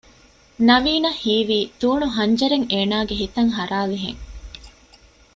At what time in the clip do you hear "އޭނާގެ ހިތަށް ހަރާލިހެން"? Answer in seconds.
2.71-4.21